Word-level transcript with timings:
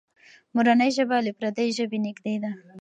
مورنۍ 0.55 0.89
ژبه 0.97 1.17
له 1.25 1.31
پردۍ 1.39 1.69
ژبې 1.77 1.97
نږدې 2.05 2.35
ده. 2.43 2.51